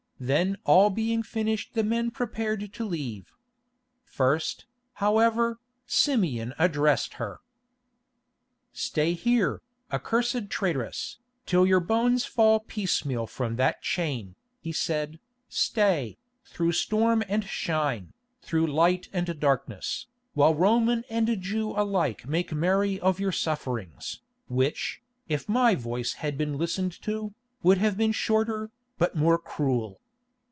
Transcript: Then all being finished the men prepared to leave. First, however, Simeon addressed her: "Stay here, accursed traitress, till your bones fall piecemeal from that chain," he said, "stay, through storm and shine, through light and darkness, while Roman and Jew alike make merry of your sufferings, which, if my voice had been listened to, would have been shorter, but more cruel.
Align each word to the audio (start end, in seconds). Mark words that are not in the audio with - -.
Then 0.23 0.57
all 0.65 0.91
being 0.91 1.23
finished 1.23 1.73
the 1.73 1.83
men 1.83 2.11
prepared 2.11 2.71
to 2.73 2.85
leave. 2.85 3.33
First, 4.03 4.67
however, 5.01 5.59
Simeon 5.87 6.53
addressed 6.59 7.15
her: 7.15 7.39
"Stay 8.71 9.13
here, 9.13 9.63
accursed 9.91 10.51
traitress, 10.51 11.17
till 11.47 11.65
your 11.65 11.79
bones 11.79 12.23
fall 12.23 12.59
piecemeal 12.59 13.25
from 13.25 13.55
that 13.55 13.81
chain," 13.81 14.35
he 14.59 14.71
said, 14.71 15.19
"stay, 15.49 16.19
through 16.45 16.73
storm 16.73 17.23
and 17.27 17.43
shine, 17.45 18.13
through 18.43 18.67
light 18.67 19.09
and 19.11 19.39
darkness, 19.39 20.05
while 20.35 20.53
Roman 20.53 21.03
and 21.09 21.41
Jew 21.41 21.71
alike 21.71 22.27
make 22.27 22.53
merry 22.53 22.99
of 22.99 23.19
your 23.19 23.31
sufferings, 23.31 24.21
which, 24.47 25.01
if 25.27 25.49
my 25.49 25.73
voice 25.73 26.13
had 26.21 26.37
been 26.37 26.59
listened 26.59 27.01
to, 27.01 27.33
would 27.63 27.79
have 27.79 27.97
been 27.97 28.11
shorter, 28.11 28.69
but 28.99 29.15
more 29.15 29.39
cruel. 29.39 29.97